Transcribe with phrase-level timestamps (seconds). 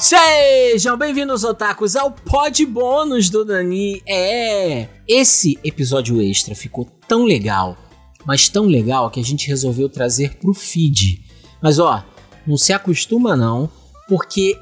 [0.00, 4.02] Sejam bem-vindos, otakus, ao pod bônus do Dani.
[4.08, 7.76] É, esse episódio extra ficou tão legal,
[8.24, 11.22] mas tão legal que a gente resolveu trazer pro feed.
[11.60, 12.02] Mas ó,
[12.46, 13.70] não se acostuma não,
[14.08, 14.56] porque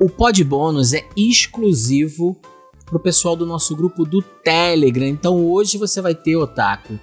[0.00, 2.36] o pod bônus é exclusivo
[2.84, 5.06] pro pessoal do nosso grupo do Telegram.
[5.06, 6.98] Então hoje você vai ter, otaku,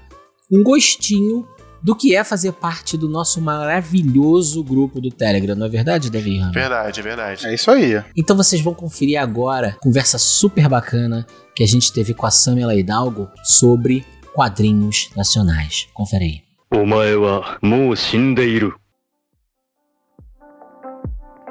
[0.51, 1.47] um gostinho
[1.82, 6.38] do que é fazer parte do nosso maravilhoso grupo do Telegram, não é verdade, Davi
[6.38, 6.54] Ramos?
[6.54, 7.46] Verdade, é verdade.
[7.46, 8.02] É isso aí.
[8.16, 12.74] Então vocês vão conferir agora conversa super bacana que a gente teve com a Samela
[12.74, 15.86] Hidalgo sobre quadrinhos nacionais.
[15.92, 16.44] Confere aí.
[16.74, 18.74] お前はもう死んでいる。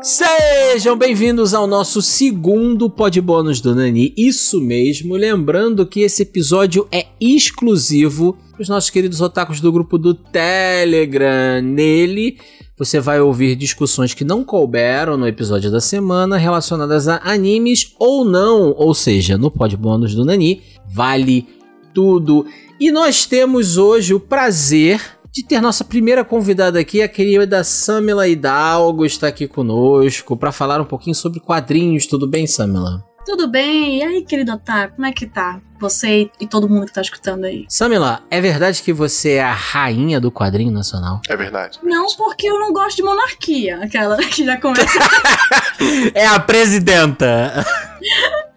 [0.00, 4.14] Sejam bem-vindos ao nosso segundo pod bônus do Nani.
[4.16, 9.98] Isso mesmo, lembrando que esse episódio é exclusivo para os nossos queridos otakus do grupo
[9.98, 11.60] do Telegram.
[11.60, 12.38] Nele,
[12.76, 18.24] você vai ouvir discussões que não couberam no episódio da semana relacionadas a animes ou
[18.24, 21.48] não, ou seja, no pod bônus do Nani, vale
[21.92, 22.46] tudo.
[22.78, 28.26] E nós temos hoje o prazer de ter nossa primeira convidada aqui, a querida Samila
[28.26, 32.06] Hidalgo, está aqui conosco para falar um pouquinho sobre quadrinhos.
[32.06, 33.04] Tudo bem, Samila?
[33.24, 33.98] Tudo bem?
[33.98, 35.60] E aí, querido Otaku, como é que tá?
[35.78, 37.66] Você e todo mundo que tá escutando aí.
[37.68, 41.20] Samila, é verdade que você é a rainha do quadrinho nacional?
[41.28, 41.78] É verdade.
[41.84, 44.98] Não, porque eu não gosto de monarquia, aquela que já começa.
[46.14, 47.64] é a presidenta!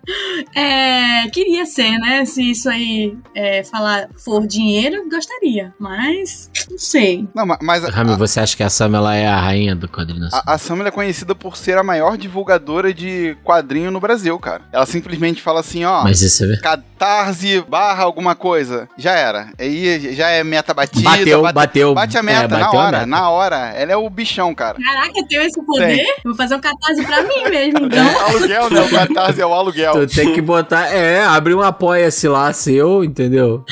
[0.55, 2.25] É, queria ser, né?
[2.25, 5.73] Se isso aí é, falar for dinheiro, gostaria.
[5.79, 7.27] Mas não sei.
[7.33, 10.27] Não, ma- mas a, Rami, você acha que a Samila é a rainha do quadrinho
[10.31, 14.63] a, a Samela é conhecida por ser a maior divulgadora de quadrinho no Brasil, cara.
[14.71, 16.03] Ela simplesmente fala assim, ó.
[16.03, 16.57] Mas isso é.
[16.57, 18.87] Catarse barra alguma coisa.
[18.97, 19.49] Já era.
[19.59, 21.09] Aí já é meta batida.
[21.09, 21.93] Bateu, bate, bateu.
[21.93, 23.05] bate a meta, é, na hora, meta.
[23.05, 23.55] na hora.
[23.75, 24.77] Ela é o bichão, cara.
[24.81, 26.05] Caraca, eu tenho esse poder?
[26.23, 28.01] Vou fazer um catarse pra mim mesmo, então.
[28.11, 28.81] É aluguel, né?
[28.81, 30.07] O Catarse é o aluguel.
[30.07, 30.87] Tu tem que botar.
[30.93, 33.63] É, abre um apoia-se lá seu, entendeu?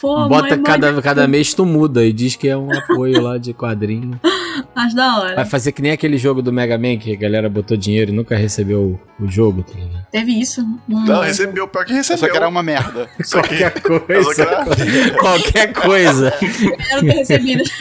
[0.00, 3.20] Pô, Bota mãe, cada, mãe, cada mês tu muda e diz que é um apoio
[3.20, 4.18] lá de quadrinho.
[4.74, 5.36] Acho da hora.
[5.36, 8.14] Vai fazer que nem aquele jogo do Mega Man que a galera botou dinheiro e
[8.14, 10.06] nunca recebeu o, o jogo, tá ligado?
[10.10, 10.62] Teve isso?
[10.62, 10.78] Hum.
[10.88, 12.18] Não, recebeu, pior que recebeu.
[12.18, 13.08] Só que era uma merda.
[13.30, 14.42] Qualquer que coisa.
[14.42, 14.64] era-
[15.18, 16.30] Qualquer coisa.
[16.88, 17.64] Quero ter recebido.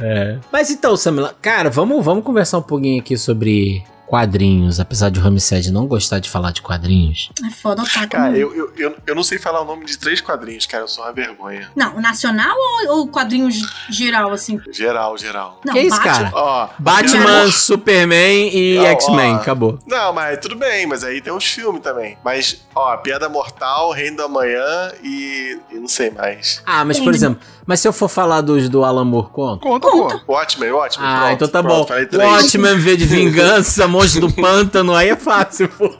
[0.00, 0.38] É.
[0.52, 4.80] Mas então, Samila, cara, vamos, vamos conversar um pouquinho aqui sobre quadrinhos.
[4.80, 7.30] Apesar de o Ramsed não gostar de falar de quadrinhos.
[7.46, 8.08] É foda Otaku.
[8.08, 10.84] Cara, eu, eu, eu, eu não sei falar o nome de três quadrinhos, cara.
[10.84, 11.70] Eu sou uma vergonha.
[11.74, 13.56] Não, nacional ou, ou quadrinhos
[13.90, 14.60] geral, assim?
[14.72, 15.60] Geral, geral.
[15.64, 16.30] Não, que isso, Batman- cara?
[16.34, 16.68] Ó.
[16.78, 19.78] Batman, Superman e X-Men, acabou.
[19.86, 22.16] Não, mas tudo bem, mas aí tem uns filmes também.
[22.24, 26.62] Mas, ó, Piada Mortal, Reino da Manhã e, e não sei mais.
[26.64, 29.60] Ah, mas por exemplo, mas se eu for falar dos do Alan Moore, conta?
[29.66, 30.32] Conta, pô.
[30.32, 31.08] Watchmen, Watchmen.
[31.08, 32.18] Ah, pronto, então tá pronto, bom.
[32.18, 35.90] Watchmen, V de Vingança, Monstro do Pântano, aí é fácil, pô.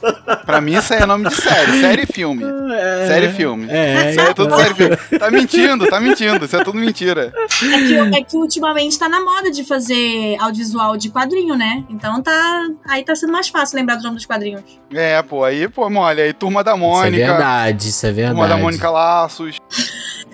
[0.45, 1.81] Pra mim isso aí é nome de série.
[1.81, 2.43] Série e filme.
[2.43, 3.67] É, Série e filme.
[3.69, 4.57] É, Isso aí é tudo então.
[4.59, 4.97] série e filme.
[5.19, 6.45] Tá mentindo, tá mentindo.
[6.45, 7.33] Isso é tudo mentira.
[7.35, 11.83] É que, é que ultimamente tá na moda de fazer audiovisual de quadrinho, né?
[11.89, 12.67] Então tá.
[12.89, 14.61] Aí tá sendo mais fácil lembrar do nome dos quadrinhos.
[14.93, 15.43] É, pô.
[15.43, 16.33] Aí, pô, olha aí.
[16.33, 17.17] Turma da Isso é Mônica.
[17.27, 18.35] verdade, isso é verdade.
[18.39, 19.57] Turma da Mônica Laços.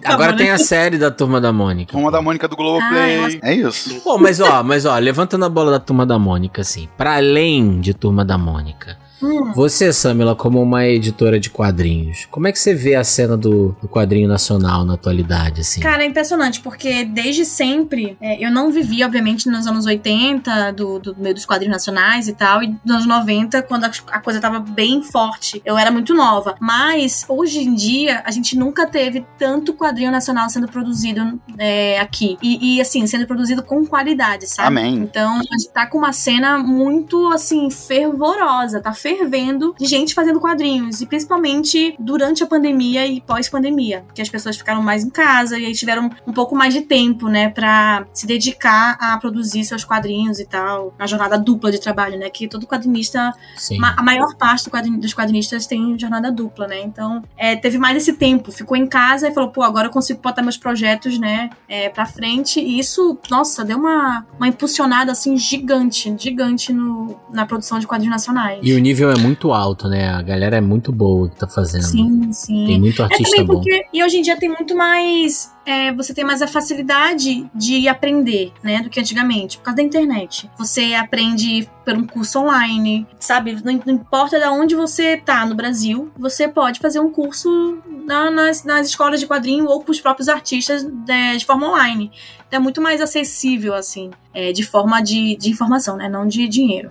[0.05, 0.53] Agora Tá bom, tem né?
[0.53, 1.91] a série da Turma da Mônica.
[1.91, 3.39] Turma da Mônica do Globoplay.
[3.41, 3.99] Ah, é isso.
[4.01, 7.79] Pô, mas ó, mas ó, levantando a bola da Turma da Mônica, assim, pra além
[7.81, 9.53] de Turma da Mônica, Hum.
[9.53, 13.75] você, Samila, como uma editora de quadrinhos, como é que você vê a cena do,
[13.81, 15.81] do quadrinho nacional na atualidade, assim?
[15.81, 20.99] Cara, é impressionante, porque desde sempre, é, eu não vivi, obviamente, nos anos 80, do,
[20.99, 24.39] do meio dos quadrinhos nacionais e tal, e nos anos 90, quando a, a coisa
[24.39, 25.61] tava bem forte.
[25.63, 26.55] Eu era muito nova.
[26.59, 32.37] Mas, hoje em dia, a gente nunca teve tanto quadrinho nacional sendo produzido é, aqui.
[32.41, 34.67] E, e, assim, sendo produzido com qualidade, sabe?
[34.67, 34.95] Amém.
[34.95, 40.39] Então, a gente tá com uma cena muito, assim, fervorosa, tá fervendo de gente fazendo
[40.39, 41.01] quadrinhos.
[41.01, 44.05] E principalmente durante a pandemia e pós-pandemia.
[44.13, 47.27] Que as pessoas ficaram mais em casa e aí tiveram um pouco mais de tempo,
[47.27, 50.93] né, pra se dedicar a produzir seus quadrinhos e tal.
[50.97, 53.31] A jornada dupla de trabalho, né, que todo quadrinista.
[53.77, 56.81] Ma- a maior parte do quadrin- dos quadrinistas tem jornada dupla, né?
[56.81, 58.51] Então, é, teve mais esse tempo.
[58.51, 62.05] Ficou em casa e falou, pô, agora eu consigo botar meus projetos, né, é, pra
[62.05, 62.59] frente.
[62.59, 68.13] E isso, nossa, deu uma, uma impulsionada, assim, gigante, gigante no, na produção de quadrinhos
[68.13, 68.59] nacionais.
[68.63, 70.09] E o nível é muito alto, né?
[70.09, 71.83] A galera é muito boa que tá fazendo.
[71.83, 72.65] Sim, sim.
[72.65, 73.55] Tem muito É artista bom.
[73.55, 73.85] porque.
[73.93, 75.51] E hoje em dia tem muito mais.
[75.65, 78.81] é, você tem mais a facilidade de aprender, né?
[78.81, 80.49] Do que antigamente, por causa da internet.
[80.57, 83.57] Você aprende por um curso online, sabe?
[83.63, 88.31] Não, não importa de onde você tá no Brasil, você pode fazer um curso na-
[88.31, 92.11] nas, nas escolas de quadrinho ou pros próprios artistas né, de forma online.
[92.53, 96.07] É muito mais acessível, assim, é, de forma de, de informação, né?
[96.07, 96.87] Não de dinheiro.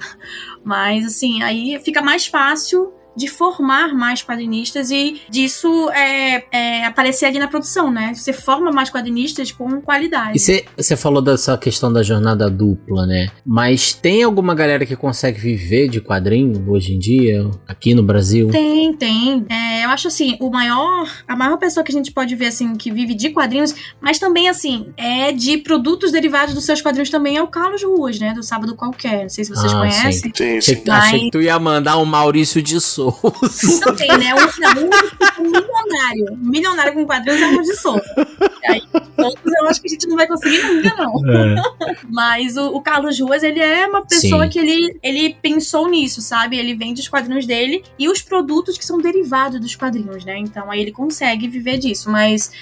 [0.64, 7.26] Mas, assim, aí fica mais fácil de formar mais quadrinistas e disso é, é, aparecer
[7.26, 8.12] ali na produção, né?
[8.14, 10.36] Você forma mais quadrinistas com qualidade.
[10.38, 13.28] E você falou dessa questão da jornada dupla, né?
[13.44, 18.48] Mas tem alguma galera que consegue viver de quadrinho hoje em dia, aqui no Brasil?
[18.50, 19.44] Tem, tem.
[19.48, 22.74] É, eu acho assim, o maior, a maior pessoa que a gente pode ver assim
[22.76, 27.36] que vive de quadrinhos, mas também assim, é de produtos derivados dos seus quadrinhos também
[27.36, 29.22] é o Carlos Ruas, né, do Sábado Qualquer.
[29.22, 30.32] Não sei se vocês Ah, conhecem.
[30.34, 30.82] Sim, Achei, sim.
[30.82, 33.01] que- achei que tu ia mandar um Maurício de Souza.
[33.08, 34.34] Então tem, né?
[34.34, 36.32] Um, um, um milionário.
[36.32, 38.02] Um milionário com quadrinhos é um de Souza.
[38.62, 38.82] E aí,
[39.18, 41.12] outros eu acho que a gente não vai conseguir nunca, não.
[42.10, 44.50] Mas o, o Carlos Ruas, ele é uma pessoa Sim.
[44.50, 46.56] que ele, ele pensou nisso, sabe?
[46.56, 50.38] Ele vende os quadrinhos dele e os produtos que são derivados dos quadrinhos, né?
[50.38, 52.10] Então aí ele consegue viver disso.
[52.10, 52.52] Mas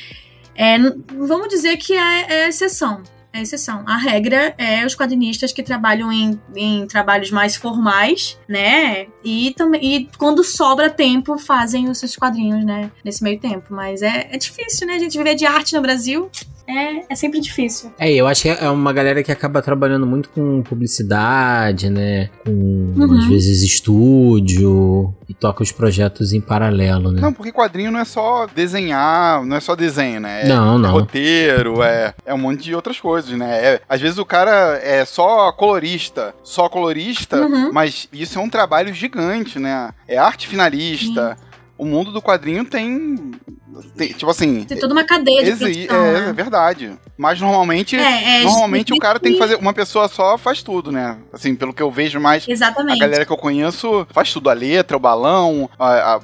[0.55, 0.77] é,
[1.17, 3.03] vamos dizer que é, é exceção.
[3.33, 3.85] É exceção.
[3.87, 9.07] A regra é os quadrinistas que trabalham em, em trabalhos mais formais, né?
[9.25, 12.91] E também e quando sobra tempo fazem os seus quadrinhos, né?
[13.05, 13.73] Nesse meio tempo.
[13.73, 14.95] Mas é, é difícil, né?
[14.95, 16.29] A gente viver de arte no Brasil
[16.71, 17.93] é, é sempre difícil.
[17.99, 22.31] É, eu acho que é uma galera que acaba trabalhando muito com publicidade, né?
[22.45, 22.51] Com,
[22.97, 23.19] Uhum.
[23.19, 27.21] às vezes, estúdio e toca os projetos em paralelo, né?
[27.21, 30.43] Não, porque quadrinho não é só desenhar, não é só desenho, né?
[30.45, 30.91] É, Não, é não.
[30.93, 33.65] roteiro, é, é um monte de outras coisas, né?
[33.75, 37.71] É- às vezes o cara é só colorista, só colorista, Uhum.
[37.73, 39.91] mas isso é um trabalho gigante, né?
[40.09, 41.37] É arte finalista.
[41.79, 43.33] O mundo do quadrinho tem,
[43.97, 46.29] tem, tipo assim, Tem toda uma cadeia de exi- produção, é, né?
[46.29, 46.93] é verdade.
[47.17, 50.91] Mas normalmente, É, é, normalmente o cara tem que fazer uma pessoa só faz tudo,
[50.91, 51.19] né?
[51.33, 52.99] Assim, pelo que eu vejo mais a Exatamente.
[52.99, 56.21] galera que eu conheço faz tudo, a letra, o balão, a, a-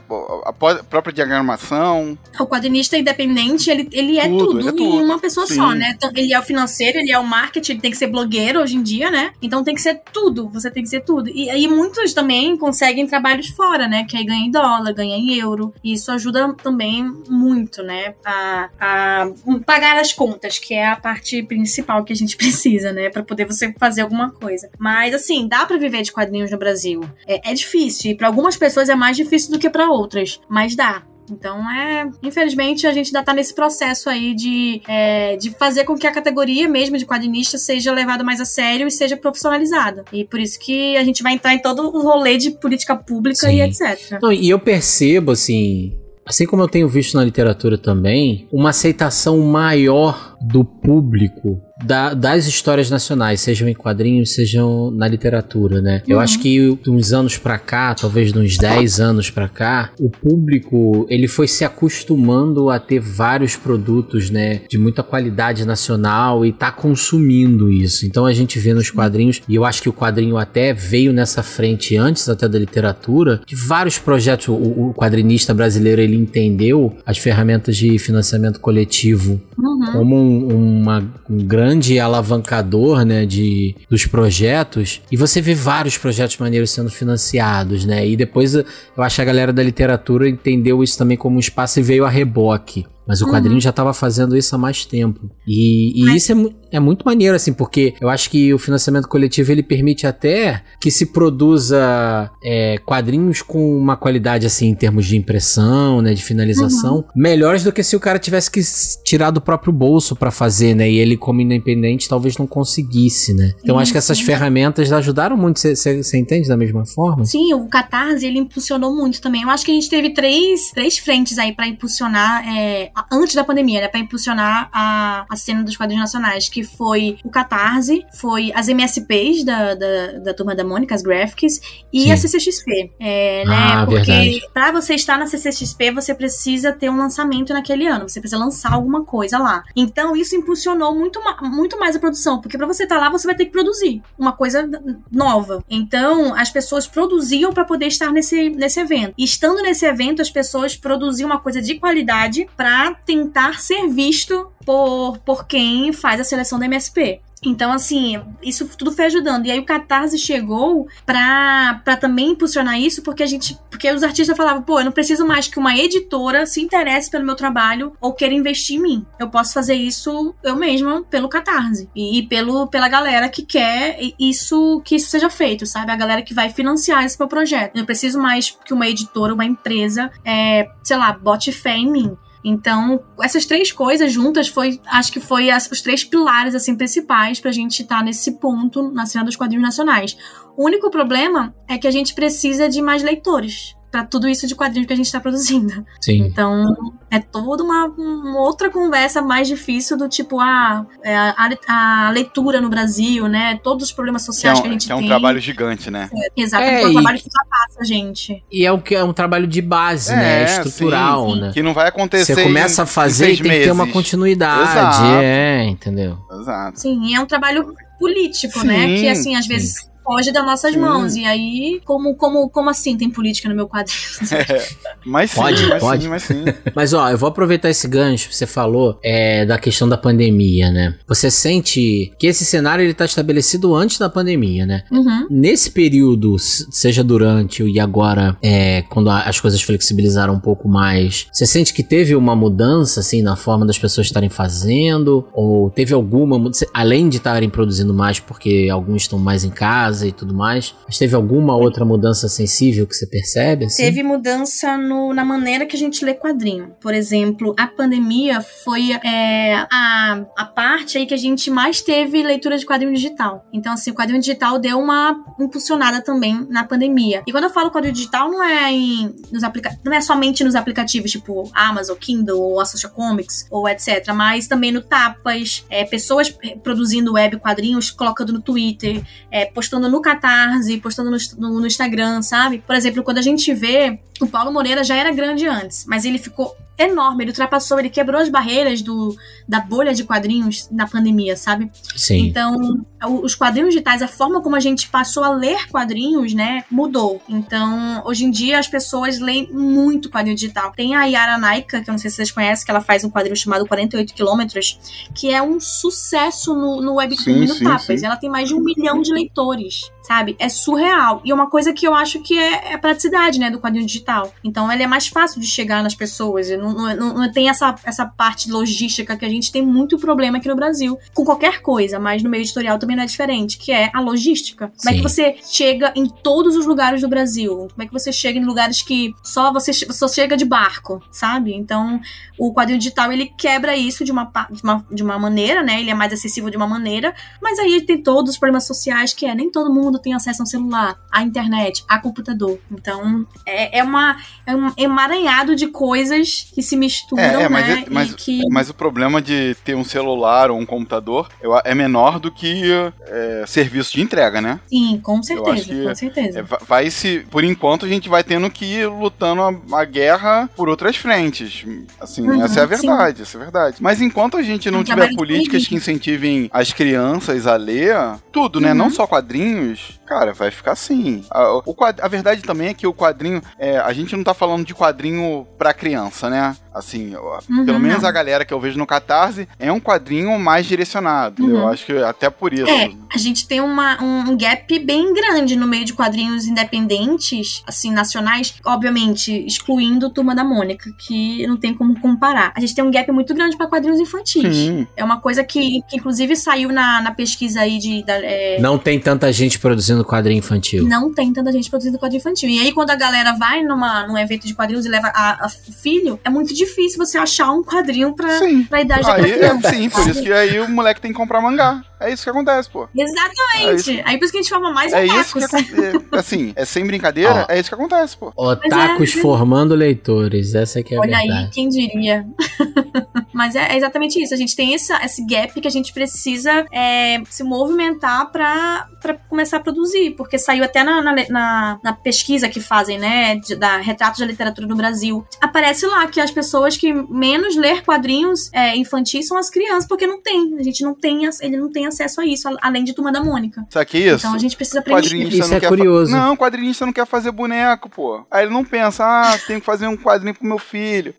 [0.47, 2.17] a pó- própria diagramação.
[2.41, 5.05] O quadrinista independente, ele, ele é Tudo, tudo, ele é em tudo.
[5.05, 5.55] uma pessoa Sim.
[5.57, 5.93] só, né?
[5.97, 8.77] Então, ele é o financeiro, ele é o marketing, ele tem que ser blogueiro hoje
[8.77, 9.33] em dia, né?
[9.43, 11.29] Então tem que ser tudo, você tem que ser tudo.
[11.29, 14.05] E aí muitos também conseguem trabalhos fora, né?
[14.09, 15.73] Que aí ganha em dólar, ganha em euro.
[15.85, 17.46] E isso ajuda também muito,
[17.83, 18.15] né?
[18.25, 19.31] A, a
[19.65, 23.11] pagar as contas, que é a parte principal que a gente precisa, né?
[23.11, 24.71] Pra poder você fazer alguma coisa.
[24.79, 27.03] Mas assim, dá pra viver de quadrinhos no Brasil.
[27.27, 30.75] É, é difícil, e pra algumas pessoas é mais difícil do que pra outras, mas
[30.75, 31.03] dá.
[31.31, 32.09] Então é.
[32.23, 36.13] Infelizmente, a gente ainda tá nesse processo aí de, é, de fazer com que a
[36.13, 40.05] categoria mesmo de quadrinista seja levada mais a sério e seja profissionalizada.
[40.13, 43.49] E por isso que a gente vai entrar em todo o rolê de política pública
[43.49, 43.57] Sim.
[43.57, 44.19] e etc.
[44.23, 45.97] Não, e eu percebo, assim,
[46.27, 52.47] assim como eu tenho visto na literatura também, uma aceitação maior do público da- das
[52.47, 56.03] histórias nacionais, sejam em quadrinhos, sejam na literatura, né?
[56.09, 59.91] Eu acho que de uns anos pra cá, talvez de uns 10 anos pra cá,
[60.01, 66.47] o público, ele foi se acostumando a ter vários produtos, né, de muita qualidade nacional
[66.47, 68.07] e tá consumindo isso.
[68.07, 71.43] Então a gente vê nos quadrinhos, e eu acho que o quadrinho até veio nessa
[71.43, 74.49] frente antes até da literatura, de vários projetos.
[74.49, 79.93] O, o quadrinista brasileiro, ele entendeu as ferramentas de financiamento coletivo Uhum.
[79.93, 86.37] como um, uma- um grande alavancador né, de, dos projetos e você vê vários projetos
[86.39, 88.07] maneiros sendo financiados, né?
[88.09, 88.65] E depois eu
[88.99, 92.11] acho que a galera da literatura entendeu isso também como um espaço e veio a
[92.11, 92.87] reboque.
[93.09, 93.31] Mas o Uhum.
[93.33, 95.31] quadrinho já estava fazendo isso há mais tempo.
[95.47, 98.59] E, e Mas- isso é, mu- é muito maneiro, assim, porque eu acho que o
[98.59, 104.75] financiamento coletivo ele permite até que se produza é, quadrinhos com uma qualidade, assim, em
[104.75, 108.61] termos de impressão, né, de finalização, melhores do que se o cara tivesse que
[109.05, 110.91] tirar do próprio bolso para fazer, né?
[110.91, 113.53] E ele, como independente, talvez não conseguisse, né?
[113.63, 115.59] Então Sim, acho que essas ferramentas ajudaram muito.
[115.61, 117.25] Você entende da mesma forma?
[117.25, 119.43] Sim, o Catarse, ele impulsionou muito também.
[119.43, 123.45] Eu acho que a gente teve três, três frentes aí pra impulsionar, é, antes da
[123.45, 123.89] pandemia, né?
[123.89, 129.45] Pra impulsionar a, a cena dos quadrinhos nacionais, que foi o Catarse, foi as MSPs
[129.45, 131.61] da, da, da Turma da Mônica, as Graphics,
[131.93, 132.13] e Sim.
[132.13, 132.93] a CCXP.
[132.99, 133.55] É, né?
[133.55, 134.41] Ah, Porque verdade.
[134.55, 138.09] pra você estar na CCXP, você precisa ter um lançamento naquele ano.
[138.09, 139.63] Você precisa lançar alguma coisa lá.
[139.77, 142.41] Então, isso impulsionou muito, ma- muito mais a produção.
[142.41, 144.67] Porque pra você estar lá, você vai ter que produzir uma coisa
[145.13, 145.63] nova.
[145.69, 149.13] Então, as pessoas produziam pra poder estar nesse, nesse evento.
[149.19, 154.51] E estando nesse evento, as pessoas produziam uma coisa de qualidade pra tentar ser visto
[154.65, 157.21] por, por quem faz a seleção da MSP.
[157.43, 159.47] Então, assim, isso tudo foi ajudando.
[159.47, 163.59] E aí o Catarse chegou pra, pra também impulsionar isso, porque a gente.
[163.71, 167.27] Porque os artistas falavam, pô, eu não preciso mais que uma editora se interesse pelo
[167.27, 169.07] meu trabalho ou queira investir em mim.
[169.19, 171.91] Eu posso fazer isso eu mesma pelo Catarse.
[171.95, 175.93] E, e pelo, pela galera que quer isso que isso seja feito, sabe?
[175.93, 177.77] A galera que vai financiar esse meu projeto.
[177.77, 181.91] Eu não preciso mais que uma editora, uma empresa, é, sei lá, bote fé em
[181.91, 182.17] mim.
[182.49, 187.41] Então, essas três coisas juntas foi, acho que foi as, os três pilares assim principais
[187.41, 190.17] pra gente estar tá nesse ponto na cena dos quadrinhos nacionais.
[190.57, 194.55] O único problema é que a gente precisa de mais leitores para tudo isso de
[194.55, 195.83] quadrinhos que a gente está produzindo.
[196.03, 196.19] Sim.
[196.27, 196.67] Então,
[197.11, 202.61] é toda uma, uma, outra conversa mais difícil do tipo, ah, é a, a, leitura
[202.61, 203.59] no Brasil, né?
[203.63, 205.09] Todos os problemas sociais que, é um, que a gente que é um tem.
[205.09, 206.11] trabalho gigante, né?
[206.15, 208.45] É, exatamente, é, é um trabalho que ultrapassa a gente.
[208.53, 210.45] E é, o que, é um trabalho de base, é, né?
[210.45, 211.51] Estrutural, sim, né?
[211.55, 213.59] Que não vai acontecer Você começa em, a fazer e tem meses.
[213.61, 215.05] que ter uma continuidade, Exato.
[215.23, 216.19] é, entendeu?
[216.39, 216.81] Exato.
[216.81, 218.87] Sim, é um trabalho político, Sim, né?
[218.97, 219.79] Que, assim, às vezes...
[219.81, 220.81] sim foge das nossas Sim.
[220.81, 221.17] mãos.
[221.17, 223.97] E aí, como, como, como assim tem política no meu quadrinho?
[224.49, 224.67] É,
[225.05, 226.03] mas sim, Pode, mas pode.
[226.05, 226.45] sim, mas sim.
[226.75, 230.71] Mas ó, eu vou aproveitar esse gancho que você falou é, da questão da pandemia,
[230.71, 230.95] né?
[231.09, 234.83] Você sente que esse cenário ele tá estabelecido antes da pandemia, né?
[234.91, 235.27] Uhum.
[235.31, 241.27] Nesse período, seja durante e agora, é, quando a- as coisas flexibilizaram um pouco mais,
[241.33, 245.27] você sente que teve uma mudança, assim, na forma das pessoas estarem fazendo?
[245.33, 249.96] Ou teve alguma mudança, além de estarem produzindo mais porque alguns estão mais em casa
[250.03, 253.83] e tudo mais, mas teve alguma outra mudança sensível que você percebe, assim?
[253.83, 256.75] Teve mudança no- na maneira que a gente lê quadrinho.
[256.81, 262.23] Por exemplo, a pandemia foi é, a, a parte aí que a gente mais teve
[262.23, 263.47] leitura de quadrinho digital.
[263.53, 267.23] Então, assim, o quadrinho digital deu uma impulsionada também na pandemia.
[267.27, 269.43] E quando eu falo quadrinho digital, não é em, nos
[269.85, 274.13] não é somente nos aplicativos tipo Amazon, Kindle ou a Social Comics ou etc.
[274.15, 280.01] Mas também no Tapas, é, pessoas produzindo web quadrinhos, colocando no Twitter, é, postando no
[280.01, 282.63] Catarse, postando no, no- no Instagram, sabe?
[282.67, 286.19] Por exemplo, quando a gente vê, o Paulo Moreira já era grande antes, mas ele
[286.19, 289.17] ficou enorme, ele ultrapassou, ele quebrou as barreiras do,
[289.49, 291.71] da bolha de quadrinhos na pandemia, sabe?
[291.95, 292.27] Sim.
[292.27, 292.85] Então,
[293.23, 297.23] os quadrinhos digitais, a forma como a gente passou a ler quadrinhos, né, mudou.
[297.29, 300.73] Então, hoje em dia, as pessoas leem muito quadrinho digital.
[300.73, 303.11] Tem a Yara Naika, que eu não sei se vocês conhecem, que ela faz um
[303.11, 304.79] quadrinho chamado 48 quilômetros,
[305.15, 308.01] que é um sucesso no, no Sim, e no sim, Tapas.
[308.01, 308.07] sim.
[308.07, 310.37] Ela tem mais de um milhão de leitores, sabe?
[310.39, 311.21] É surreal.
[311.25, 313.87] E é uma coisa que eu acho que é, é a praticidade, né, do quadrinho
[313.87, 314.33] digital.
[314.45, 316.49] Então, ele é mais fácil de chegar nas pessoas.
[316.51, 320.49] Não, não, não- tem essa, essa parte logística que a gente tem muito problema aqui
[320.49, 320.99] no Brasil.
[321.13, 324.73] Com qualquer coisa, mas no meio editorial também não é diferente, que é a logística.
[324.81, 327.69] Como é que você chega em todos os lugares do Brasil?
[327.71, 331.53] Como é que você chega em lugares que só você só chega de barco, sabe?
[331.55, 332.01] Então,
[332.39, 335.81] o quadrinho digital ele quebra isso de uma, de uma, de uma maneira, né?
[335.81, 339.27] Ele é mais acessível de uma maneira, mas aí tem todos os problemas sociais que
[339.27, 342.59] é nem todo mundo tem acesso a um celular, à internet, a computador.
[342.71, 347.67] Então, é, é, uma, é um emaranhado de coisas que se misturam, É, é, mas
[347.69, 347.85] né?
[347.87, 348.41] é- mas- e que...
[348.51, 351.29] Mas o problema de ter um celular ou um computador
[351.65, 352.63] é menor do que
[353.03, 354.61] é, serviço de entrega, né?
[354.69, 356.39] Sim, com certeza, com certeza.
[356.41, 359.85] É, va- vai se, por enquanto, a gente vai tendo que ir lutando a, a
[359.85, 361.65] guerra por outras frentes.
[362.01, 362.87] Assim, Uhum, essa é a sim.
[362.87, 363.77] verdade, essa é a verdade.
[363.81, 365.17] Mas enquanto a gente não tiver políticas
[365.65, 365.69] política.
[365.69, 367.97] que incentivem as crianças a ler,
[368.33, 368.71] tudo, né?
[368.71, 368.75] Uhum.
[368.75, 370.06] Não só quadrinhos, much.
[370.07, 371.25] Cara, vai ficar assim.
[371.31, 374.65] A, o a verdade também é que o quadrinho, é, a gente não tá falando
[374.65, 376.57] de quadrinho pra criança, né?
[376.75, 377.15] Assim,
[377.49, 378.09] Uhum, pelo menos não.
[378.09, 381.43] a galera que eu vejo no Catarse é um quadrinho mais direcionado.
[381.43, 381.51] Uhum.
[381.51, 382.69] Eu acho que até por isso.
[382.69, 387.91] É, a gente tem uma, um gap bem grande no meio de quadrinhos independentes, assim,
[387.91, 392.53] nacionais, obviamente, excluindo Turma da Mônica, que não tem como comparar.
[392.55, 394.55] A gente tem um gap muito grande para quadrinhos infantis.
[394.55, 394.87] Sim.
[394.97, 398.03] É uma coisa que, que inclusive, saiu na, na pesquisa aí de.
[398.05, 400.85] da- é, Não tem tanta gente produzindo quadrinho infantil.
[400.87, 402.49] não tem tanta gente produzindo quadrinho infantil.
[402.49, 405.49] E aí, quando a galera vai numa, num evento de quadrinhos e leva a, a
[405.49, 408.65] filho, é muito difícil você achar um quadrinho pra, Sim.
[408.65, 409.69] pra idade Aí, é, criança.
[409.71, 411.83] sim, por isso que aí o moleque tem que comprar mangá.
[411.99, 412.85] É isso que acontece, pô.
[412.85, 413.77] É Exatamente.
[413.95, 414.03] isso.
[414.05, 415.67] aí por isso que a gente forma mais É isso otakus.
[415.67, 416.07] que acontece.
[416.13, 417.53] Assim, é sem brincadeira, Ó.
[417.53, 418.33] é isso que acontece, pô.
[418.37, 421.51] Otakus Mas é- formando leitores, essa que é a Olha aí, verdade.
[421.53, 422.27] quem diria?
[423.33, 424.33] Mas é, é exatamente isso.
[424.33, 429.15] A gente tem essa, esse gap que a gente precisa é, se movimentar pra pra
[429.15, 430.13] começar a produzir.
[430.17, 433.37] Porque saiu até na, na, na- na pesquisa que fazem, né?
[433.37, 435.25] de- da Retratos da Literatura no Brasil.
[435.41, 440.07] Aparece lá que as pessoas que menos ler quadrinhos é, infantis são as crianças, porque
[440.07, 440.57] não tem.
[440.59, 443.65] A gente não tem, ele não tem acesso a isso, além de Turma da Mônica.
[443.71, 444.27] Sabe que isso?
[444.27, 445.01] Então a gente precisa aprender.
[445.03, 446.13] Quadrinista Isso não é fa- curioso.
[446.13, 448.25] Não, quadrinista não quer fazer boneco, pô.
[448.31, 451.15] Aí ele não pensa, ah, tenho que fazer um quadrinho pro meu filho.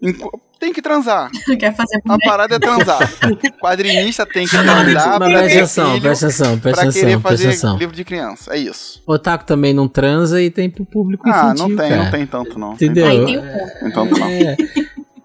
[0.60, 1.30] Tem que transar.
[1.60, 2.98] Quer fazer A parada é transar.
[3.62, 7.30] Quadrinista tem que transar Mas pra presta atenção, presta atenção, presta pra querer atenção, presta
[7.30, 7.78] fazer atenção.
[7.78, 8.54] livro de criança.
[8.56, 9.04] É isso.
[9.06, 12.04] Otaku também não transa e tem pro público Ah, infantil, não tem, cara.
[12.04, 12.76] não tem tanto não.
[12.76, 13.08] Tem Entendeu?
[13.08, 13.58] Aí tem o ponto.
[13.60, 14.28] tanto- Tem tanto não.
[14.28, 14.58] É.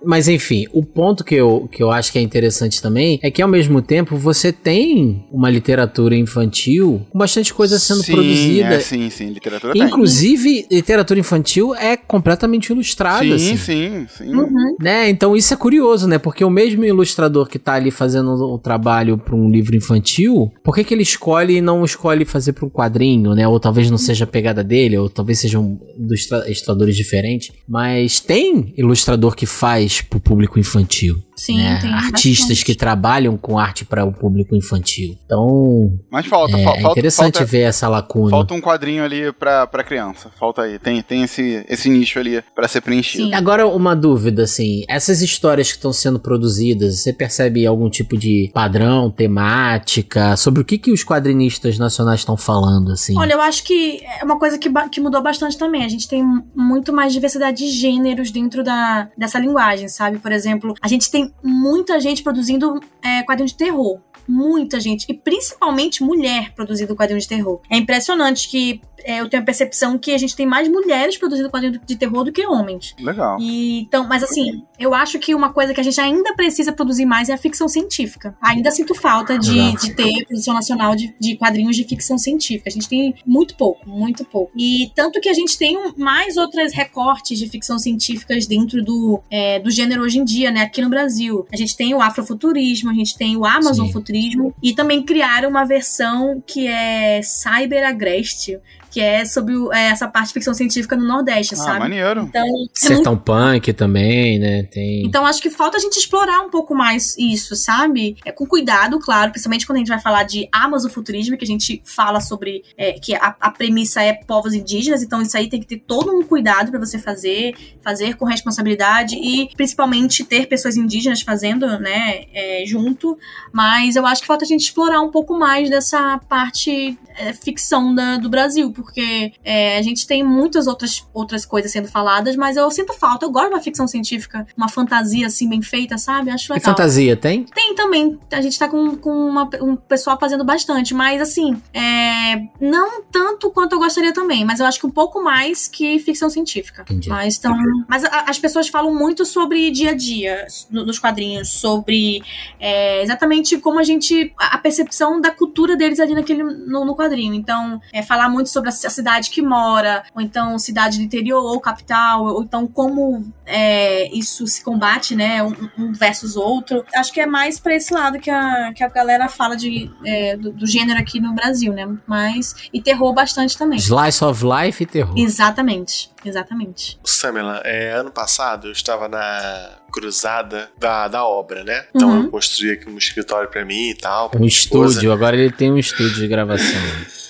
[0.04, 3.40] Mas enfim, o ponto que eu, que eu acho que é interessante também é que
[3.42, 8.74] ao mesmo tempo você tem uma literatura infantil com bastante coisa sendo Sim, produzida.
[8.74, 9.28] é, sim, sim.
[9.30, 9.82] Literatura tem.
[9.82, 13.24] Inclusive, literatura infantil é completamente ilustrada.
[13.38, 13.56] Sim, assim.
[13.56, 14.34] sim, sim.
[14.34, 14.76] Uhum.
[14.80, 15.08] Né?
[15.08, 16.18] Então isso é curioso, né?
[16.18, 20.74] Porque o mesmo ilustrador que tá ali fazendo o trabalho para um livro infantil, por
[20.74, 23.46] que, que ele escolhe e não escolhe fazer para um quadrinho, né?
[23.46, 27.52] Ou talvez não seja a pegada dele, ou talvez sejam ilustra- ilustradores diferentes.
[27.68, 31.22] Mas tem ilustrador que faz pro público infantil.
[31.36, 31.78] Sim, né?
[31.80, 31.92] tem.
[31.92, 32.64] Artistas bastante.
[32.64, 35.16] que trabalham com arte para o público infantil.
[35.24, 38.30] Então Mas falta, é, fal- é falta, interessante falta, ver essa lacuna.
[38.30, 40.30] falta um quadrinho ali pra, pra criança.
[40.38, 40.78] Falta aí.
[40.78, 43.24] Tem, tem esse, esse nicho ali pra ser preenchido.
[43.24, 43.34] Sim.
[43.34, 48.50] Agora, uma dúvida, assim, essas histórias que estão sendo produzidas, você percebe algum tipo de
[48.54, 53.18] padrão, temática, sobre o que, que os quadrinistas nacionais estão falando, assim?
[53.18, 55.84] Olha, eu acho que é uma coisa que, que mudou bastante também.
[55.84, 56.22] A gente tem
[56.54, 60.18] muito mais diversidade de gêneros dentro da, dessa linguagem, sabe?
[60.18, 64.00] Por exemplo, a gente tem muita gente produzindo é, quadrinho de terror.
[64.28, 65.04] Muita gente.
[65.08, 67.60] E principalmente mulher produzindo quadrinho de terror.
[67.68, 71.50] É impressionante que é, eu tenho a percepção que a gente tem mais mulheres produzindo
[71.50, 72.94] quadrinho de terror do que homens.
[73.00, 73.38] Legal.
[73.40, 77.04] E, então, mas assim, eu acho que uma coisa que a gente ainda precisa produzir
[77.04, 78.36] mais é a ficção científica.
[78.40, 82.68] Ainda sinto falta de, de ter produção nacional de, de quadrinhos de ficção científica.
[82.68, 84.52] A gente tem muito pouco, muito pouco.
[84.56, 89.58] E tanto que a gente tem mais outras recortes de ficção científicas dentro do, é,
[89.58, 90.62] do gênero hoje em dia, né?
[90.62, 91.46] Aqui no Brasil.
[91.52, 96.42] A gente tem o afrofuturismo, a gente tem o amazonfuturismo e também criaram uma versão
[96.46, 98.58] que é Cyber Agreste,
[98.92, 101.78] que é sobre o- é, essa parte de ficção científica no Nordeste, Ah, sabe?
[101.80, 102.22] maneiro.
[102.28, 104.62] Então, é Sertão Punk também, né?
[104.64, 105.04] Tem.
[105.04, 108.16] então acho que falta a gente explorar um pouco mais isso, sabe?
[108.24, 111.80] É com cuidado, claro, principalmente quando a gente vai falar de amazofuturismo, que a gente
[111.84, 115.66] fala sobre é, que a, a premissa é povos indígenas, então isso aí tem que
[115.66, 121.22] ter todo um cuidado pra você fazer, fazer com responsabilidade e principalmente ter pessoas indígenas
[121.22, 123.16] fazendo, né, é, junto.
[123.52, 127.94] Mas eu acho que falta a gente explorar um pouco mais dessa parte é, ficção
[127.94, 132.56] da- do Brasil, porque é, a gente tem muitas outras, outras coisas sendo faladas, mas
[132.56, 133.24] eu sinto falta.
[133.26, 136.30] Eu gosto de uma ficção científica, uma fantasia assim bem feita, sabe?
[136.30, 136.74] Acho E legal.
[136.74, 137.44] fantasia, tem?
[137.44, 138.18] Tem também.
[138.32, 143.50] A gente tá com, com uma- um pessoal fazendo bastante, mas assim, é, não tanto
[143.50, 146.82] quanto eu gostaria também, mas eu acho que um pouco mais que ficção científica.
[146.82, 147.08] Entendi.
[147.08, 147.56] Mas, então,
[147.88, 152.22] mas a- as pessoas falam muito sobre dia a dia no- nos quadrinhos, sobre
[152.58, 154.32] é, exatamente como a gente.
[154.38, 157.34] a, percepção da cultura deles ali naquele, no, no quadrinho.
[157.34, 161.42] Então, é, falar muito sobre a, a cidade que mora, ou então cidade do interior,
[161.42, 165.42] ou capital, ou então como é, isso se combate, né?
[165.42, 166.84] Um, um versus outro.
[166.94, 170.36] Acho que é mais pra esse lado que a, que a galera fala de, é,
[170.36, 171.88] do, do gênero aqui no Brasil, né?
[172.06, 172.54] Mas.
[172.72, 173.78] E terror bastante também.
[173.78, 175.14] Slice of Life e terror.
[175.16, 176.98] Exatamente, exatamente.
[177.04, 181.86] Samela, é, ano passado eu estava na cruzada da, da obra, né?
[181.94, 182.22] Então Uhum.
[182.24, 184.30] eu construí aqui um escritório pra mim e tal.
[184.34, 184.90] Um minha esposa.
[184.94, 186.66] estúdio, agora ele tem um estúdio de gravação.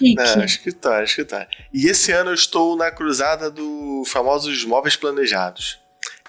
[0.01, 1.47] Não, escritório, escritório.
[1.73, 5.79] E esse ano eu estou na cruzada do famosos móveis planejados.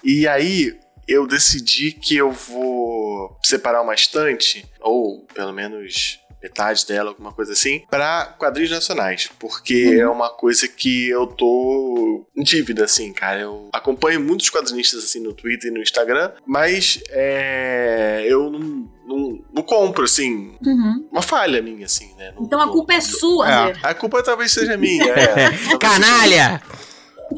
[0.04, 7.10] E aí eu decidi que eu vou separar uma estante, ou pelo menos metade dela,
[7.12, 12.84] alguma coisa assim, para quadrinhos nacionais, porque é uma coisa que eu tô em dívida,
[12.84, 13.40] assim, cara.
[13.40, 18.60] Eu acompanho muitos quadrinistas assim no Twitter e no Instagram, mas é, eu não,
[19.08, 21.08] não, não compro, assim, Uhum.
[21.12, 22.34] uma falha minha, assim, né?
[22.36, 23.74] Não- Então a não- culpa é sua, É.
[23.82, 25.04] A culpa talvez seja minha.
[25.14, 26.62] É, Talvez seja Canalha!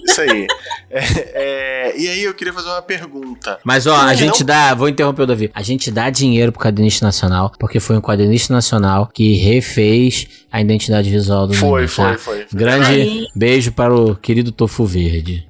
[0.03, 0.47] Isso aí.
[0.89, 0.99] É,
[1.89, 3.59] é, e aí eu queria fazer uma pergunta.
[3.63, 4.15] Mas ó, a Não.
[4.15, 5.51] gente dá, vou interromper o Davi.
[5.53, 10.61] A gente dá dinheiro pro quadrinista nacional, porque foi um quadrinista nacional que refez a
[10.61, 12.17] identidade visual do Foi, foi, tá?
[12.17, 12.45] foi.
[12.53, 13.27] Grande Aí.
[13.35, 15.44] beijo para o querido Tofu Verde.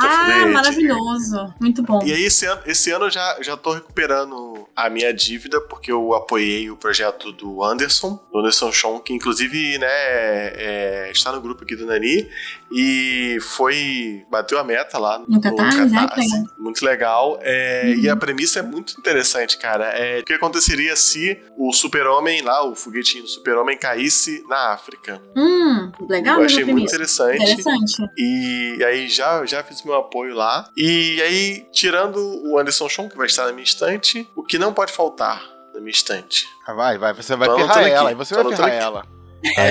[0.00, 1.52] Ah, maravilhoso.
[1.60, 2.00] Muito bom.
[2.04, 5.92] E aí, esse ano, esse ano eu já, já tô recuperando a minha dívida, porque
[5.92, 11.40] eu apoiei o projeto do Anderson, do Anderson Chon, que inclusive, né, é, está no
[11.40, 12.28] grupo aqui do Nani,
[12.72, 16.44] e foi, bateu a meta lá no, No Catarse, é, que legal.
[16.58, 17.38] Muito legal.
[17.42, 18.00] É, Uhum.
[18.00, 19.86] E a premissa é muito interessante, cara.
[19.86, 25.20] É, o que aconteceria se o super-homem lá, o foguetinho do super-homem, caísse na África?
[25.36, 27.34] Hum, legal, eu mesmo achei muito premissa.
[27.34, 27.60] interessante.
[27.60, 28.10] Interessante.
[28.16, 30.66] E aí já, já fiz meu apoio lá.
[30.76, 32.16] E aí, tirando
[32.50, 35.42] o Anderson Chon, que vai estar na minha estante, o que não pode faltar
[35.74, 36.44] na minha estante?
[36.66, 39.02] Ah, Vai, vai, você vai Tô ferrar ela, aqui, aí você tô vai ferrar ela.
[39.02, 39.66] Tu vai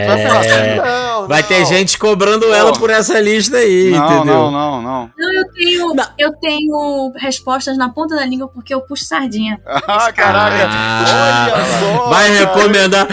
[0.47, 0.75] É.
[0.75, 1.47] Não, Vai não.
[1.47, 2.53] ter gente cobrando Pô.
[2.53, 4.33] ela por essa lista aí, não, entendeu?
[4.33, 5.11] não, não, não.
[5.17, 9.57] Não, eu tenho, eu tenho respostas na ponta da língua porque eu puxo sardinha.
[9.87, 10.67] Ah, caraca.
[10.69, 12.09] Ah, Olha só.
[12.09, 12.39] Vai cara.
[12.45, 13.07] recomendar,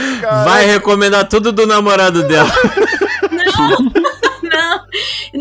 [0.44, 2.50] vai recomendar tudo do namorado dela.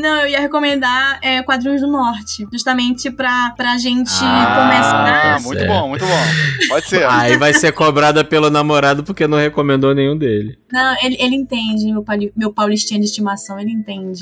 [0.02, 5.36] Não, eu ia recomendar é, Quadrinhos do Norte, justamente pra, pra gente Ah, começar.
[5.36, 6.68] Ah, muito bom, muito bom.
[6.70, 7.06] Pode ser.
[7.10, 10.58] Aí vai ser cobrada pelo namorado porque não recomendou nenhum dele.
[10.72, 12.04] Não, ele, ele entende, meu,
[12.36, 14.22] meu paulistinha de estimação, ele entende.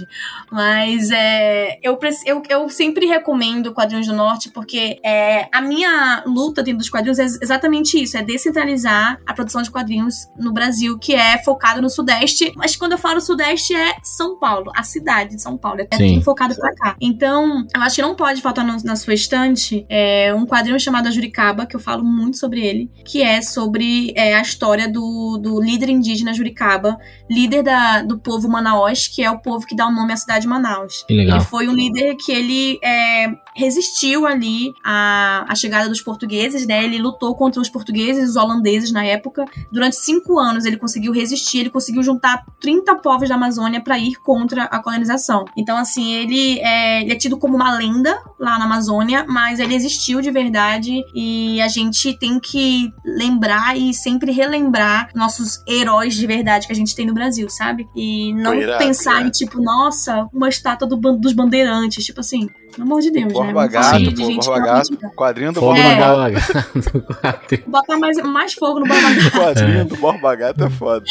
[0.51, 6.61] Mas é, eu, eu, eu sempre recomendo Quadrinhos do Norte porque é, a minha luta
[6.63, 10.97] dentro dos quadrinhos é ex- exatamente isso: é descentralizar a produção de quadrinhos no Brasil,
[10.99, 12.53] que é focado no Sudeste.
[12.55, 15.64] Mas quando eu falo Sudeste, é São Paulo, a cidade de São Paulo.
[15.91, 16.13] É Sim.
[16.15, 16.95] tudo focado pra cá.
[17.01, 21.07] Então, eu acho que não pode faltar no- na sua estante é, um quadrinho chamado
[21.07, 25.37] A Juricaba, que eu falo muito sobre ele, que é sobre é, a história do,
[25.41, 26.97] do líder indígena Juricaba,
[27.29, 30.41] líder da, do povo Manaus, que é o povo que dá o nome à cidade
[30.41, 31.03] de Manaus.
[31.07, 31.37] Que legal.
[31.37, 36.83] Ele foi um líder que ele é, resistiu ali à, à chegada dos portugueses, né?
[36.83, 39.45] Ele lutou contra os portugueses e os holandeses na época.
[39.71, 44.15] Durante cinco anos ele conseguiu resistir, ele conseguiu juntar 30 povos da Amazônia para ir
[44.17, 45.45] contra a colonização.
[45.55, 49.73] Então, assim, ele é, ele é tido como uma lenda lá na Amazônia, mas ele
[49.73, 56.27] existiu de verdade e a gente tem que lembrar e sempre relembrar nossos heróis de
[56.27, 57.87] verdade que a gente tem no Brasil, sabe?
[57.95, 59.31] E não irado, pensar em, irado.
[59.31, 63.53] tipo, nossa, uma estátua do dos bandeirantes, tipo assim, pelo amor de Deus, Borba né?
[63.53, 64.97] Vamos Gato, de- pô, gente Borba Gato.
[65.15, 67.63] Quadrinho do Borba no Gato.
[67.67, 69.31] Botar mais, mais fogo no Borba Gato.
[69.31, 71.05] Quadrinho do Borba Gato é foda.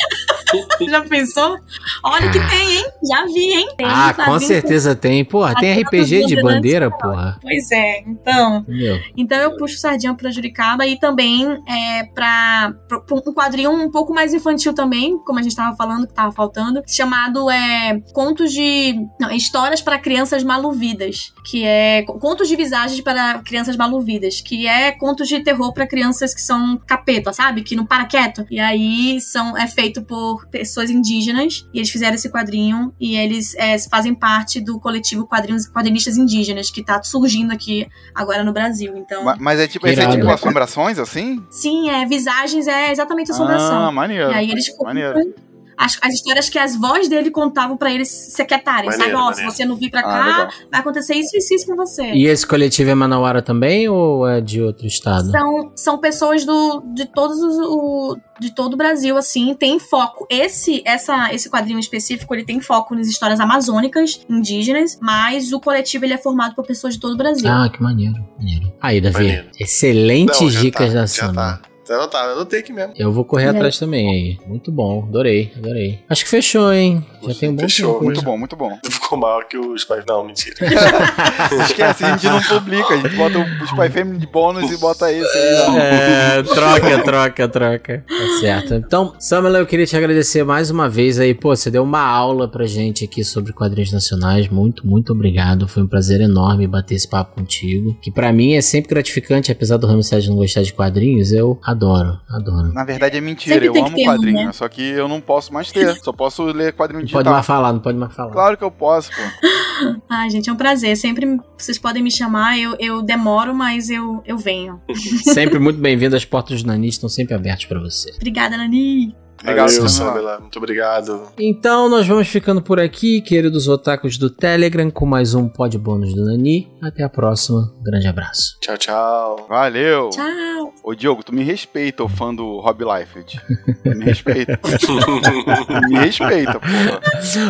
[0.88, 1.56] Já pensou?
[2.04, 2.84] Olha o que tem, hein?
[3.02, 3.68] Já vi, hein?
[3.76, 5.24] Tem Ah, com quadrinho certeza tem.
[5.24, 6.98] Porra, tem Aquela RPG de bandeirantes, bandeira, não.
[6.98, 7.38] porra.
[7.42, 8.58] Pois é, então.
[8.58, 9.00] Entendeu?
[9.16, 14.12] Então eu puxo sardinha pra Juricaba e também é, pra, pra um quadrinho um pouco
[14.14, 18.94] mais infantil também, como a gente tava falando, que tava faltando, chamado é, Contos de.
[19.20, 21.32] Não, Histórias para Crianças Maluvidas.
[21.44, 22.02] Que é.
[22.02, 24.40] Contos de Visagens para Crianças Maluvidas.
[24.40, 27.62] Que é contos de terror pra crianças que são capeta, sabe?
[27.62, 28.46] Que não para quieto.
[28.50, 31.66] E aí são, é feito por pessoas indígenas.
[31.72, 32.92] E eles fizeram esse quadrinho.
[33.00, 38.42] E eles é, fazem parte do coletivo Quadrinhos, Quadrinistas Indígenas, que tá surgindo aqui agora
[38.44, 38.96] no Brasil.
[38.96, 39.24] Então.
[39.24, 40.16] Ma- Mas é tipo, esse é Irado.
[40.18, 41.42] tipo assombrações, assim?
[41.50, 43.86] Sim, é, visagens é exatamente assombração.
[43.86, 44.30] Ah, maneiro.
[44.30, 45.34] e aí eles maneiro.
[45.76, 48.98] As, as histórias que as vozes dele contavam pra eles se aquietarem, sabe?
[49.12, 49.50] Maneiro, Ó, maneiro.
[49.50, 50.48] se você não vir pra Ah, cá, legal.
[50.70, 52.12] vai acontecer isso, isso, isso com você.
[52.12, 55.30] E esse coletivo é Manauara também ou é de outro estado?
[55.30, 60.26] São, são pessoas do, de todos os, o, de todo o Brasil, assim, tem foco.
[60.30, 66.04] Esse, essa, esse quadrinho específico, ele tem foco nas histórias amazônicas, indígenas, mas o coletivo
[66.04, 67.48] ele é formado por pessoas de todo o Brasil.
[67.48, 68.72] Ah, que maneiro, maneiro.
[68.80, 69.46] Aí, Davi, Maneiro.
[69.58, 71.60] excelentes Não, dicas tá, da tá.
[71.84, 72.94] Você não tá, eu anotei aqui mesmo.
[72.96, 73.48] Eu vou correr É.
[73.50, 74.38] atrás também aí.
[74.48, 76.00] Muito bom, adorei, adorei.
[76.08, 77.04] Acho que fechou, hein?
[77.26, 78.04] Já tem um bom Fechou, tempo.
[78.04, 78.24] Muito né?
[78.24, 78.78] bom, muito bom.
[78.90, 80.04] Ficou maior que os pais.
[80.08, 80.56] Não, mentira.
[81.68, 82.94] Esquece, a gente não publica.
[82.94, 85.76] A gente bota o Spy Family de bônus e bota esse aí.
[85.78, 88.04] É, troca, troca, troca.
[88.08, 88.74] Tá certo.
[88.74, 91.34] Então, Samuel, eu queria te agradecer mais uma vez aí.
[91.34, 94.48] Pô, você deu uma aula pra gente aqui sobre quadrinhos nacionais.
[94.48, 95.68] Muito, muito obrigado.
[95.68, 97.96] Foi um prazer enorme bater esse papo contigo.
[98.00, 101.73] Que pra mim é sempre gratificante, apesar do Ramsed não gostar de quadrinhos, eu adoro,
[101.74, 102.72] adoro.
[102.72, 104.52] Na verdade é mentira, Sempre eu amo ter um, quadrinho, né?
[104.52, 107.22] só que eu não posso mais ter, só posso ler quadrinho Não digital.
[107.22, 108.32] pode mais falar, não pode mais falar.
[108.32, 110.00] Claro que eu posso, pô.
[110.08, 110.96] Ai, gente, é um prazer.
[110.96, 114.80] Sempre vocês podem me chamar, eu, eu demoro, mas eu, eu venho.
[115.22, 116.16] Sempre muito bem-vindo.
[116.16, 118.12] As portas do Nani estão sempre abertas pra você.
[118.16, 119.14] Obrigada, Nani.
[119.44, 120.38] Legal, Valeu, Samela.
[120.40, 121.22] Muito obrigado.
[121.38, 126.14] Então, nós vamos ficando por aqui, queridos otakus do Telegram, com mais um pod bônus
[126.14, 126.72] do Nani.
[126.82, 127.70] Até a próxima.
[127.82, 128.58] Grande abraço.
[128.62, 129.46] Tchau, tchau.
[129.46, 130.08] Valeu.
[130.08, 130.72] Tchau.
[130.82, 133.40] Ô Diogo, tu me respeita, o fã do Rob Liefeld.
[133.82, 134.58] Tu me respeita.
[135.88, 137.00] me respeita, porra.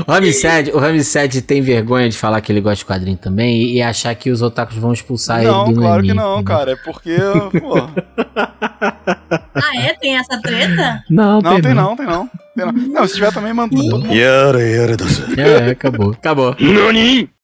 [0.06, 3.76] O Ramsed, o Ramsed tem vergonha de falar que ele gosta de quadrinho também e,
[3.76, 6.72] e achar que os otakus vão expulsar Não, ele do claro Nani, que não, cara.
[6.72, 7.16] É porque,
[7.60, 7.74] pô.
[9.54, 9.94] Ah, é?
[9.94, 11.02] Tem essa treta?
[11.08, 12.30] Não, Não, tem não, não, tem não.
[12.56, 12.72] Tem não.
[12.72, 13.76] não, se tiver também, manda.
[14.12, 15.22] Yara, yara, doce.
[15.38, 16.12] É, acabou.
[16.12, 16.56] Acabou.
[16.58, 17.28] Nani!